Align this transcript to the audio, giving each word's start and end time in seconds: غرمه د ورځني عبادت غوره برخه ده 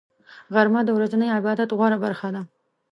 غرمه 0.53 0.81
د 0.85 0.89
ورځني 0.97 1.27
عبادت 1.37 1.69
غوره 1.77 1.97
برخه 2.03 2.27
ده 2.35 2.41